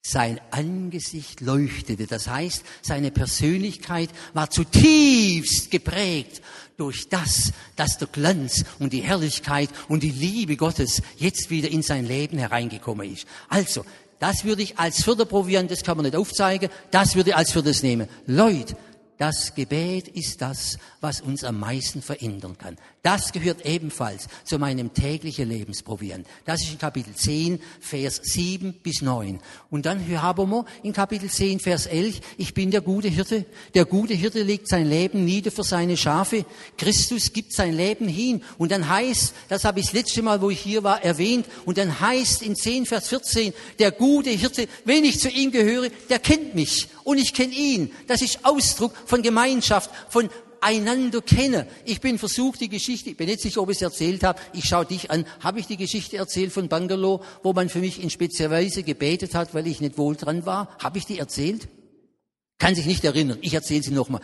[0.00, 2.06] Sein Angesicht leuchtete.
[2.06, 6.40] Das heißt, seine Persönlichkeit war zutiefst geprägt
[6.76, 11.82] durch das, dass der Glanz und die Herrlichkeit und die Liebe Gottes jetzt wieder in
[11.82, 13.26] sein Leben hereingekommen ist.
[13.48, 13.84] Also,
[14.18, 17.82] das würde ich als Förderproviant, das kann man nicht aufzeigen, das würde ich als Viertes
[17.82, 18.08] nehmen.
[18.26, 18.76] Leute,
[19.18, 22.76] das Gebet ist das, was uns am meisten verändern kann.
[23.06, 26.24] Das gehört ebenfalls zu meinem täglichen Lebensprobieren.
[26.44, 29.38] Das ist in Kapitel 10, Vers 7 bis 9.
[29.70, 33.44] Und dann haben wir in Kapitel 10, Vers 11, ich bin der gute Hirte.
[33.76, 36.44] Der gute Hirte legt sein Leben nieder für seine Schafe.
[36.76, 38.42] Christus gibt sein Leben hin.
[38.58, 41.78] Und dann heißt, das habe ich das letzte Mal, wo ich hier war, erwähnt, und
[41.78, 46.18] dann heißt in 10, Vers 14, der gute Hirte, wenn ich zu ihm gehöre, der
[46.18, 47.92] kennt mich und ich kenne ihn.
[48.08, 50.28] Das ist Ausdruck von Gemeinschaft, von
[50.66, 51.64] einander kennen.
[51.84, 54.64] Ich bin versucht, die Geschichte, ich bin nicht sicher, ob ich es erzählt habe, ich
[54.64, 58.10] schaue dich an, habe ich die Geschichte erzählt von Bangalore, wo man für mich in
[58.10, 60.76] spezieller Weise gebetet hat, weil ich nicht wohl dran war?
[60.82, 61.68] Habe ich die erzählt?
[62.58, 63.38] Kann sich nicht erinnern.
[63.42, 64.20] Ich erzähle sie nochmal.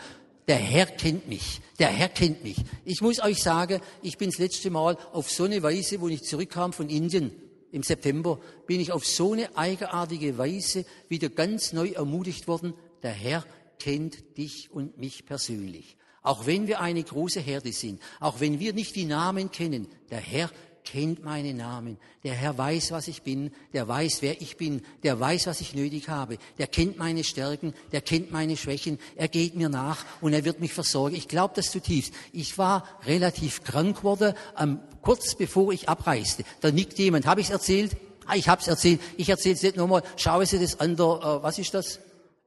[0.49, 1.61] Der Herr kennt mich.
[1.79, 2.57] Der Herr kennt mich.
[2.83, 6.23] Ich muss euch sagen, ich bin das letzte Mal auf so eine Weise, wo ich
[6.23, 7.31] zurückkam von Indien
[7.71, 12.73] im September, bin ich auf so eine eigenartige Weise wieder ganz neu ermutigt worden.
[13.01, 13.45] Der Herr
[13.79, 15.95] kennt dich und mich persönlich.
[16.23, 20.19] Auch wenn wir eine große Herde sind, auch wenn wir nicht die Namen kennen, der
[20.19, 20.49] Herr
[20.83, 21.97] kennt meinen Namen.
[22.23, 25.73] Der Herr weiß, was ich bin, der weiß, wer ich bin, der weiß, was ich
[25.73, 30.33] nötig habe, der kennt meine Stärken, der kennt meine Schwächen, er geht mir nach und
[30.33, 31.15] er wird mich versorgen.
[31.15, 32.13] Ich glaube das zutiefst.
[32.31, 36.43] Ich war relativ krank worden, ähm, kurz bevor ich abreiste.
[36.61, 37.25] Da nickt jemand.
[37.25, 37.95] Habe ich es erzählt?
[38.25, 39.01] Ah, ich habe es erzählt.
[39.17, 40.03] Ich erzähle es nicht nochmal.
[40.15, 41.99] Schaue Sie das an der, äh, was ist das?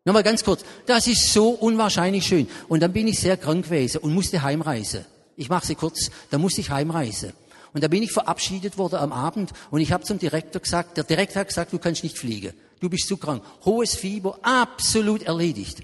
[0.07, 0.65] Nochmal ganz kurz.
[0.87, 2.49] Das ist so unwahrscheinlich schön.
[2.69, 5.05] Und dann bin ich sehr krank gewesen und musste heimreisen.
[5.35, 6.11] Ich mache sie kurz.
[6.31, 7.33] Da musste ich heimreisen.
[7.75, 11.05] Und da bin ich verabschiedet worden am Abend und ich habe zum Direktor gesagt, der
[11.05, 12.55] Direktor hat gesagt, du kannst nicht fliegen.
[12.81, 13.43] Du bist zu krank.
[13.65, 15.83] Hohes Fieber, absolut erledigt.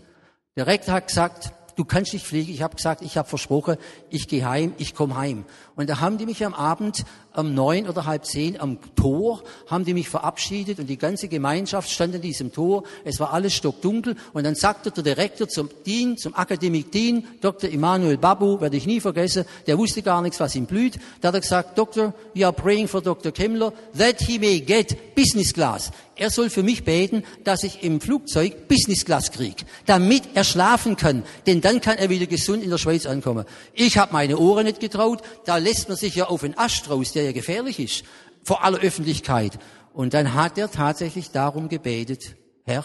[0.56, 2.52] Der Rektor hat gesagt, du kannst nicht fliegen.
[2.52, 3.76] Ich habe gesagt, ich habe versprochen,
[4.08, 5.44] ich gehe heim, ich komme heim.
[5.74, 7.04] Und da haben die mich am Abend
[7.36, 11.90] um neun oder halb zehn am Tor, haben die mich verabschiedet und die ganze Gemeinschaft
[11.90, 12.84] stand an diesem Tor.
[13.04, 17.70] Es war alles stockdunkel und dann sagte der Direktor zum Dean, zum Akademik Dean, Dr.
[17.70, 20.98] Immanuel Babu, werde ich nie vergessen, der wusste gar nichts, was ihm blüht.
[21.20, 23.32] Da hat er gesagt, Doktor, we are praying for Dr.
[23.32, 25.90] Kemmler that he may get business class.
[26.14, 30.96] Er soll für mich beten, dass ich im Flugzeug Business Class krieg, damit er schlafen
[30.96, 33.46] kann, denn dann kann er wieder gesund in der Schweiz ankommen.
[33.72, 37.12] Ich habe meine Ohren nicht getraut, da lässt man sich ja auf den Ast raus,
[37.22, 38.04] ja gefährlich ist,
[38.42, 39.58] vor aller Öffentlichkeit.
[39.92, 42.84] Und dann hat er tatsächlich darum gebetet, Herr,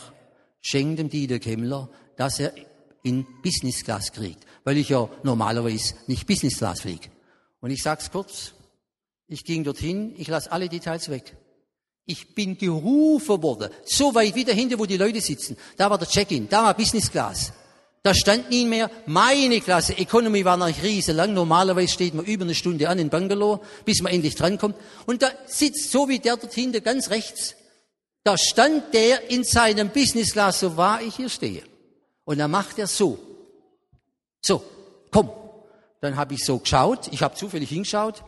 [0.62, 2.54] schenk dem Dieter Kemmler, dass er
[3.04, 7.10] in Business Class kriegt, weil ich ja normalerweise nicht Business Class fliege.
[7.62, 8.54] Und ich sag's kurz,
[9.28, 11.36] ich ging dorthin, ich lasse alle Details weg.
[12.06, 15.58] Ich bin gerufen worden, so weit wieder hinter, wo die Leute sitzen.
[15.76, 17.52] Da war der Check-in, da war Business Class.
[18.08, 19.98] Da stand nie mehr meine Klasse.
[19.98, 21.34] Economy war noch riesenlang.
[21.34, 24.78] Normalerweise steht man über eine Stunde an in Bangalore, bis man endlich drankommt.
[25.06, 27.58] Und da sitzt so wie der dort hinten ganz rechts.
[28.24, 31.64] Da stand der in seinem Business Class, so wahr ich hier stehe.
[32.24, 33.20] Und dann macht er so.
[34.42, 34.64] So,
[35.12, 35.30] komm.
[36.00, 37.10] Dann habe ich so geschaut.
[37.12, 38.24] Ich habe zufällig hingeschaut.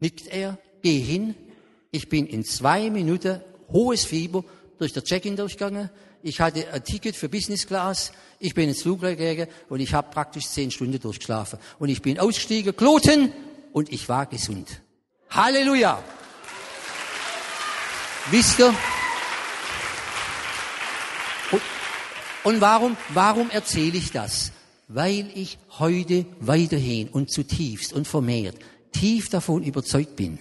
[0.00, 1.36] Nickt er, geh hin.
[1.92, 3.40] Ich bin in zwei Minuten
[3.72, 4.42] hohes Fieber
[4.78, 5.88] durch der Check-in durchgegangen
[6.22, 10.10] ich hatte ein Ticket für Business Class, ich bin ins Flugzeug gegangen und ich habe
[10.10, 11.58] praktisch zehn Stunden durchgeschlafen.
[11.78, 13.32] Und ich bin ausgestiegen, kloten
[13.72, 14.80] und ich war gesund.
[15.30, 16.02] Halleluja!
[18.30, 18.74] Wisst ihr?
[21.50, 21.62] Und,
[22.44, 24.52] und warum, warum erzähle ich das?
[24.88, 28.56] Weil ich heute weiterhin und zutiefst und vermehrt
[28.92, 30.38] tief davon überzeugt bin,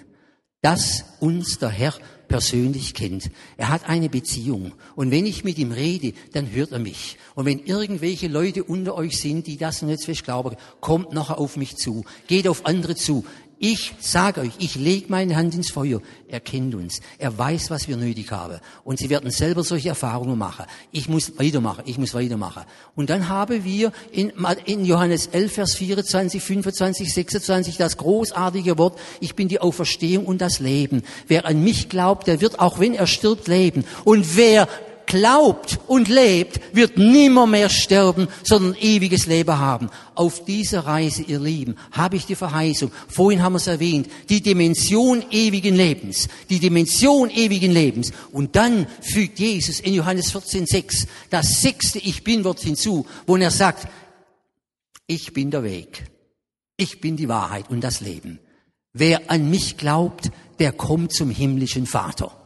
[0.61, 1.93] dass uns der Herr
[2.31, 3.29] persönlich kennt.
[3.57, 4.71] Er hat eine Beziehung.
[4.95, 7.17] Und wenn ich mit ihm rede, dann hört er mich.
[7.35, 11.57] Und wenn irgendwelche Leute unter euch sind, die das nicht fest glauben, kommt nachher auf
[11.57, 12.05] mich zu.
[12.27, 13.25] Geht auf andere zu.
[13.63, 16.01] Ich sage euch, ich lege meine Hand ins Feuer.
[16.27, 16.99] Er kennt uns.
[17.19, 18.59] Er weiß, was wir nötig haben.
[18.83, 20.65] Und sie werden selber solche Erfahrungen machen.
[20.91, 21.83] Ich muss weitermachen.
[21.85, 22.63] Ich muss weitermachen.
[22.95, 24.33] Und dann haben wir in,
[24.65, 30.41] in Johannes 11, Vers 24, 25, 26 das großartige Wort, ich bin die Auferstehung und
[30.41, 31.03] das Leben.
[31.27, 33.85] Wer an mich glaubt, der wird auch wenn er stirbt leben.
[34.05, 34.67] Und wer
[35.05, 39.89] glaubt und lebt, wird nimmer mehr sterben, sondern ewiges Leben haben.
[40.15, 44.41] Auf dieser Reise, ihr Lieben, habe ich die Verheißung, vorhin haben wir es erwähnt, die
[44.41, 48.11] Dimension ewigen Lebens, die Dimension ewigen Lebens.
[48.31, 53.87] Und dann fügt Jesus in Johannes 14,6 das sechste Ich Bin-Wort hinzu, wo er sagt,
[55.07, 56.05] ich bin der Weg,
[56.77, 58.39] ich bin die Wahrheit und das Leben.
[58.93, 62.40] Wer an mich glaubt, der kommt zum himmlischen Vater.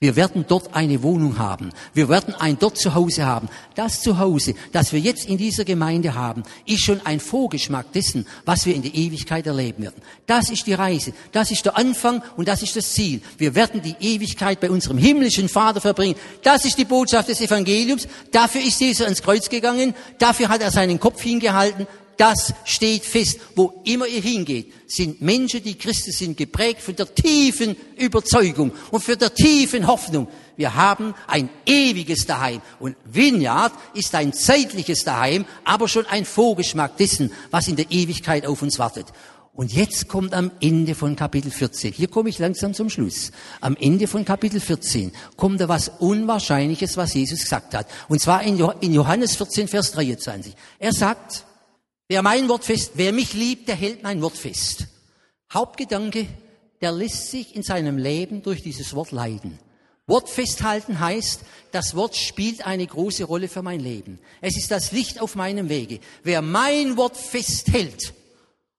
[0.00, 1.72] Wir werden dort eine Wohnung haben.
[1.92, 3.48] Wir werden ein dort Zuhause haben.
[3.74, 8.64] Das Zuhause, das wir jetzt in dieser Gemeinde haben, ist schon ein Vorgeschmack dessen, was
[8.64, 10.00] wir in der Ewigkeit erleben werden.
[10.24, 11.14] Das ist die Reise.
[11.32, 13.20] Das ist der Anfang und das ist das Ziel.
[13.38, 16.14] Wir werden die Ewigkeit bei unserem himmlischen Vater verbringen.
[16.44, 18.06] Das ist die Botschaft des Evangeliums.
[18.30, 19.96] Dafür ist Jesus ans Kreuz gegangen.
[20.18, 23.40] Dafür hat er seinen Kopf hingehalten das steht fest.
[23.56, 29.02] Wo immer ihr hingeht, sind Menschen, die Christen sind, geprägt von der tiefen Überzeugung und
[29.02, 30.28] für der tiefen Hoffnung.
[30.56, 32.60] Wir haben ein ewiges Daheim.
[32.80, 38.44] Und Vineyard ist ein zeitliches Daheim, aber schon ein Vorgeschmack dessen, was in der Ewigkeit
[38.44, 39.06] auf uns wartet.
[39.54, 43.74] Und jetzt kommt am Ende von Kapitel 14, hier komme ich langsam zum Schluss, am
[43.74, 47.88] Ende von Kapitel 14 kommt da was Unwahrscheinliches, was Jesus gesagt hat.
[48.08, 48.56] Und zwar in
[48.94, 50.54] Johannes 14, Vers 23.
[50.78, 51.44] Er sagt,
[52.08, 54.86] Wer mein Wort fest, wer mich liebt, der hält mein Wort fest.
[55.52, 56.26] Hauptgedanke,
[56.80, 59.58] der lässt sich in seinem Leben durch dieses Wort leiden.
[60.06, 64.20] Wort festhalten heißt, das Wort spielt eine große Rolle für mein Leben.
[64.40, 66.00] Es ist das Licht auf meinem Wege.
[66.22, 68.14] Wer mein Wort festhält,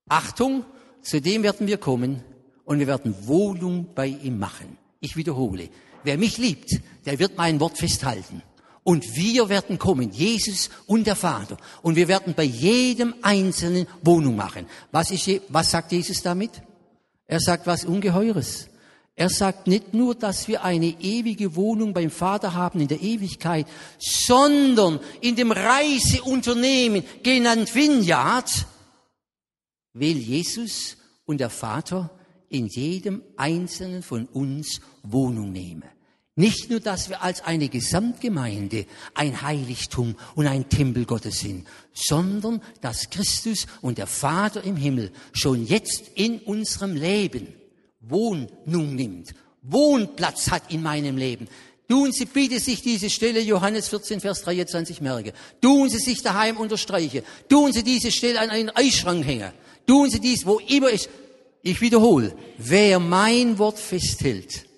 [0.07, 0.65] Achtung,
[1.03, 2.23] zu dem werden wir kommen
[2.65, 4.79] und wir werden Wohnung bei ihm machen.
[5.01, 5.69] Ich wiederhole,
[6.03, 8.41] wer mich liebt, der wird mein Wort festhalten.
[8.83, 11.57] Und wir werden kommen, Jesus und der Vater.
[11.81, 14.65] Und wir werden bei jedem Einzelnen Wohnung machen.
[14.91, 16.51] Was, ist, was sagt Jesus damit?
[17.27, 18.69] Er sagt was Ungeheures.
[19.15, 23.67] Er sagt nicht nur, dass wir eine ewige Wohnung beim Vater haben in der Ewigkeit,
[23.99, 28.65] sondern in dem Reiseunternehmen genannt Vineyard
[29.93, 32.09] will Jesus und der Vater
[32.47, 35.83] in jedem Einzelnen von uns Wohnung nehmen.
[36.39, 42.61] Nicht nur, dass wir als eine Gesamtgemeinde ein Heiligtum und ein Tempel Gottes sind, sondern
[42.79, 47.49] dass Christus und der Vater im Himmel schon jetzt in unserem Leben
[47.99, 51.49] Wohnung nimmt, Wohnplatz hat in meinem Leben.
[51.89, 55.33] Tun Sie bitte sich diese Stelle, Johannes 14, Vers 23 merke.
[55.59, 57.25] Tun Sie sich daheim unterstreiche.
[57.49, 59.51] Tun Sie diese Stelle an einen Eisschrank hängen.
[59.85, 61.09] Tun Sie dies, wo immer es,
[61.63, 64.68] ich wiederhole, wer mein Wort festhält,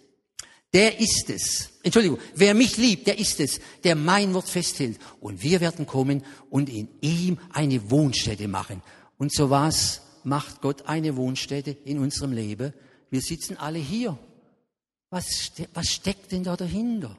[0.74, 1.70] der ist es.
[1.84, 5.00] Entschuldigung, wer mich liebt, der ist es, der mein Wort festhält.
[5.20, 8.82] Und wir werden kommen und in ihm eine Wohnstätte machen.
[9.18, 12.74] Und so was macht Gott eine Wohnstätte in unserem Leben.
[13.10, 14.18] Wir sitzen alle hier.
[15.10, 17.18] Was, ste was steckt denn da dahinter?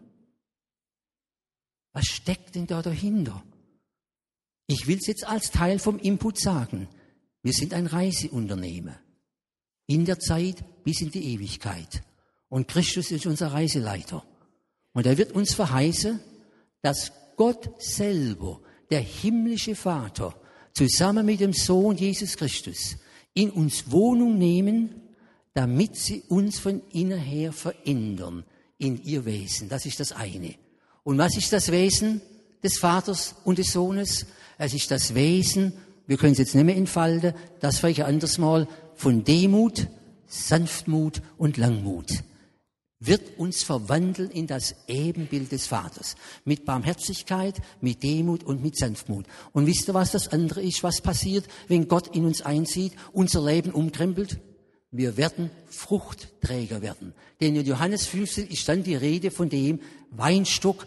[1.92, 3.44] Was steckt denn da dahinter?
[4.66, 6.88] Ich will es jetzt als Teil vom Input sagen.
[7.42, 8.98] Wir sind ein Reiseunternehmer.
[9.86, 12.02] In der Zeit bis in die Ewigkeit.
[12.52, 14.22] Und Christus ist unser Reiseleiter.
[14.92, 16.20] Und er wird uns verheißen,
[16.82, 18.60] dass Gott selber,
[18.90, 20.34] der himmlische Vater,
[20.74, 22.98] zusammen mit dem Sohn Jesus Christus
[23.32, 25.00] in uns Wohnung nehmen,
[25.54, 28.44] damit sie uns von innen her verändern
[28.76, 29.70] in ihr Wesen.
[29.70, 30.54] Das ist das eine.
[31.04, 32.20] Und was ist das Wesen
[32.62, 34.26] des Vaters und des Sohnes?
[34.58, 35.72] Es ist das Wesen,
[36.06, 39.88] wir können es jetzt nicht mehr entfalten, das vielleicht ein anderes Mal, von Demut,
[40.26, 42.22] Sanftmut und Langmut
[43.06, 46.14] wird uns verwandeln in das Ebenbild des Vaters.
[46.44, 49.26] Mit Barmherzigkeit, mit Demut und mit Sanftmut.
[49.52, 53.44] Und wisst ihr, was das andere ist, was passiert, wenn Gott in uns einzieht, unser
[53.44, 54.38] Leben umkrempelt?
[54.90, 57.14] Wir werden Fruchtträger werden.
[57.40, 60.86] Denn in Johannes 15 ist dann die Rede von dem Weinstock.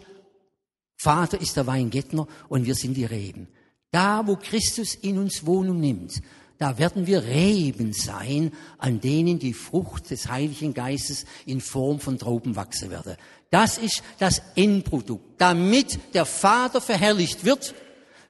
[0.96, 3.48] Vater ist der Weingärtner und wir sind die Reben.
[3.90, 6.22] Da, wo Christus in uns Wohnung nimmt,
[6.58, 12.18] da werden wir Reben sein, an denen die Frucht des Heiligen Geistes in Form von
[12.18, 13.16] Trauben wachsen werde.
[13.50, 17.74] Das ist das Endprodukt, damit der Vater verherrlicht wird,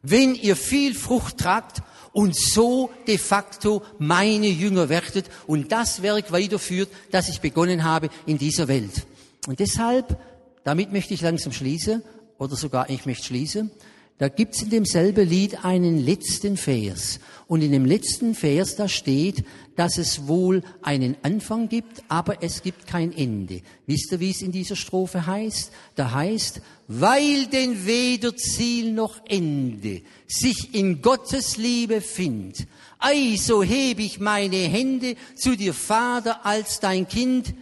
[0.02, 6.32] wenn ihr viel Frucht tragt und so de facto meine Jünger werdet und das Werk
[6.32, 9.06] weiterführt, das ich begonnen habe in dieser Welt.
[9.46, 10.18] Und deshalb,
[10.64, 12.02] damit möchte ich langsam schließen,
[12.38, 13.70] oder sogar ich möchte schließen,
[14.18, 17.20] da gibt's in demselben Lied einen letzten Vers.
[17.48, 19.44] Und in dem letzten Vers, da steht,
[19.76, 23.60] dass es wohl einen Anfang gibt, aber es gibt kein Ende.
[23.86, 25.70] Wisst ihr, wie es in dieser Strophe heißt?
[25.96, 32.66] Da heißt, weil denn weder Ziel noch Ende sich in Gottes Liebe findet.
[32.98, 37.54] Ei, so heb ich meine Hände zu dir, Vater, als dein Kind.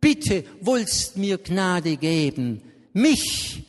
[0.00, 2.62] Bitte wollst mir Gnade geben,
[2.94, 3.67] mich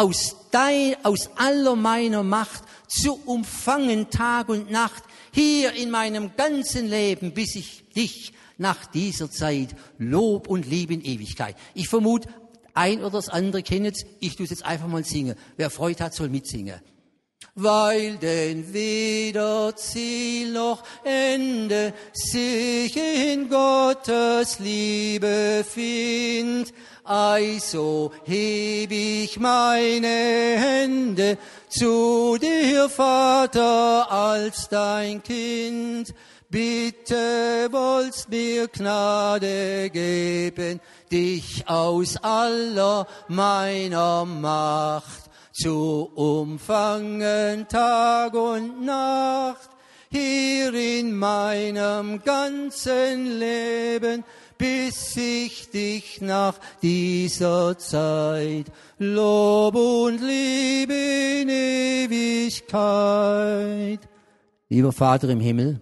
[0.00, 6.88] aus, dein, aus aller meiner Macht zu umfangen Tag und Nacht hier in meinem ganzen
[6.88, 11.54] Leben, bis ich dich nach dieser Zeit Lob und Liebe in Ewigkeit.
[11.74, 12.30] Ich vermute,
[12.72, 14.06] ein oder das andere kennt es.
[14.20, 15.36] Ich tue es jetzt einfach mal singen.
[15.58, 16.80] Wer Freude hat, soll mitsingen.
[17.54, 26.72] Weil denn weder Ziel noch Ende sich in Gottes Liebe findet,
[27.10, 36.14] also heb ich meine Hände zu dir, Vater, als dein Kind.
[36.48, 40.80] Bitte wollst mir Gnade geben,
[41.10, 49.70] dich aus aller meiner Macht zu umfangen Tag und Nacht,
[50.10, 54.24] hier in meinem ganzen Leben
[54.60, 58.66] bis ich dich nach dieser Zeit
[58.98, 60.92] Lob und Liebe
[61.40, 61.48] in
[62.08, 62.70] Ewigkeit.
[64.68, 65.80] Lieber Vater im Himmel,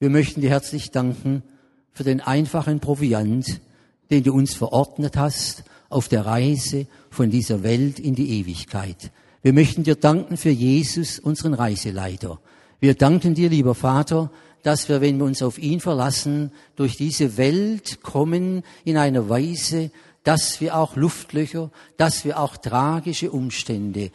[0.00, 1.42] wir möchten dir herzlich danken
[1.90, 3.62] für den einfachen Proviant,
[4.10, 9.10] den du uns verordnet hast auf der Reise von dieser Welt in die Ewigkeit.
[9.40, 12.38] Wir möchten dir danken für Jesus, unseren Reiseleiter.
[12.80, 14.30] Wir danken dir, lieber Vater,
[14.62, 19.90] dass wir, wenn wir uns auf ihn verlassen, durch diese Welt kommen in einer Weise,
[20.24, 24.10] dass wir auch Luftlöcher, dass wir auch tragische Umstände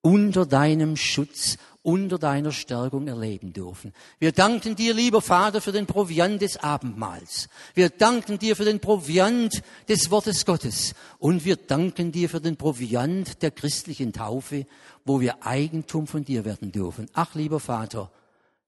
[0.00, 3.92] unter deinem Schutz, unter deiner Stärkung erleben dürfen.
[4.18, 7.48] Wir danken dir, lieber Vater, für den Proviant des Abendmahls.
[7.74, 10.94] Wir danken dir für den Proviant des Wortes Gottes.
[11.18, 14.66] Und wir danken dir für den Proviant der christlichen Taufe,
[15.04, 17.06] wo wir Eigentum von dir werden dürfen.
[17.12, 18.10] Ach, lieber Vater,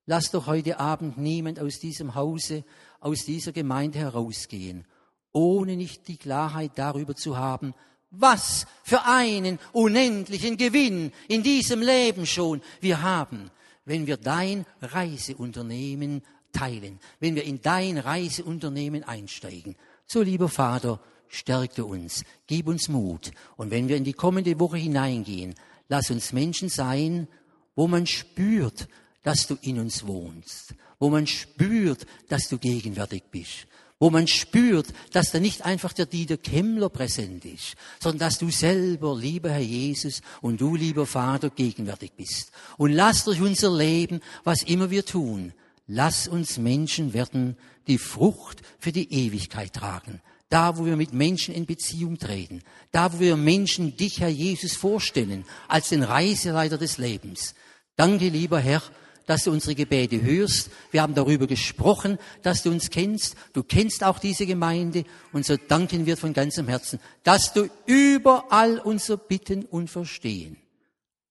[0.07, 2.65] lass doch heute Abend niemand aus diesem Hause,
[3.01, 4.87] aus dieser Gemeinde herausgehen,
[5.33, 7.75] ohne nicht die Klarheit darüber zu haben,
[8.11, 13.51] was für einen unendlichen Gewinn in diesem Leben schon wir haben,
[13.85, 19.77] wenn wir dein Reiseunternehmen teilen, wenn wir in dein Reiseunternehmen einsteigen.
[20.07, 23.33] So, lieber Vater, stärke uns, gib uns Mut.
[23.57, 25.55] Und wenn wir in die kommende Woche hineingehen,
[25.89, 27.29] lass uns Menschen sein,
[27.75, 28.89] wo man spürt,
[29.27, 33.67] dass du in uns wohnst, wo man spürt, dass du gegenwärtig bist,
[33.99, 38.53] wo man spürt, dass da nicht einfach der Dieter Kemmler präsent ist, sondern dass du
[38.53, 42.53] selber, lieber Herr Jesus und du, lieber Vater, gegenwärtig bist.
[42.77, 45.53] Und lass durch unser Leben, was immer wir tun,
[45.89, 47.57] lass uns Menschen werden,
[47.89, 50.21] die Frucht für die Ewigkeit tragen.
[50.51, 52.63] Da, wo wir mit Menschen in Beziehung treten.
[52.93, 57.57] Da, wo wir Menschen dich, Herr Jesus, vorstellen, als den Reiseleiter des Lebens.
[57.97, 58.83] Danke, lieber Herr,
[59.27, 60.71] dass du unsere Gebete hörst.
[60.91, 63.37] Wir haben darüber gesprochen, dass du uns kennst.
[63.53, 65.05] Du kennst auch diese Gemeinde.
[65.33, 70.57] Und so danken wir von ganzem Herzen, dass du überall unser Bitten und Verstehen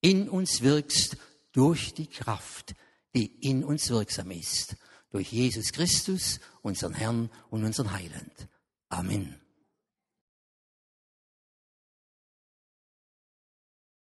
[0.02, 1.18] in uns wirkst
[1.52, 2.76] durch die Kraft,
[3.16, 4.76] die in uns wirksam ist.
[5.12, 8.48] Durch Jesus Christus, unseren Herrn und unseren Heiland.
[8.90, 9.45] Amen.